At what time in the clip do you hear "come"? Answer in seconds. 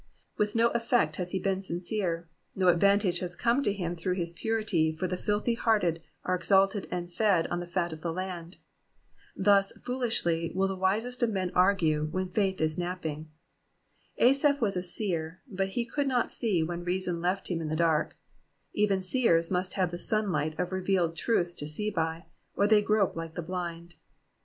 3.35-3.61